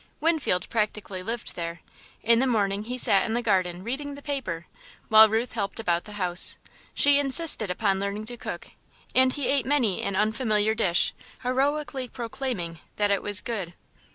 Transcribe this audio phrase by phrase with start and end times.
[0.19, 1.81] Winfield practically lived there.
[2.23, 4.65] In the morning, he sat in the garden, reading the paper,
[5.09, 6.57] while Ruth helped about the house.
[6.95, 8.69] She insisted upon learning to cook,
[9.13, 13.75] and he ate many an unfamiliar dish, heroically proclaiming that it was good.